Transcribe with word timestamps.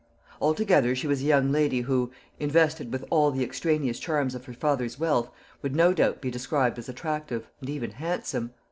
Altogether, 0.41 0.95
she 0.95 1.05
was 1.05 1.21
a 1.21 1.25
young 1.25 1.51
lady 1.51 1.81
who, 1.81 2.11
invested 2.39 2.91
with 2.91 3.05
all 3.11 3.29
the 3.29 3.43
extraneous 3.43 3.99
charms 3.99 4.33
of 4.33 4.45
her 4.45 4.53
father's 4.53 4.97
wealth, 4.99 5.29
would 5.61 5.75
no 5.75 5.93
doubt 5.93 6.21
be 6.21 6.31
described 6.31 6.79
as 6.79 6.89
attractive, 6.89 7.47
and 7.59 7.69
even 7.69 7.91
handsome. 7.91 8.49